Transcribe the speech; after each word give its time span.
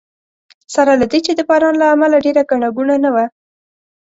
سره 0.73 0.91
له 0.99 1.05
دې 1.11 1.19
چې 1.25 1.31
د 1.35 1.41
باران 1.49 1.75
له 1.81 1.85
امله 1.93 2.17
ډېره 2.25 2.43
ګڼه 2.49 2.69
ګوڼه 2.75 2.95
نه 3.03 3.09
وه. 3.15 3.25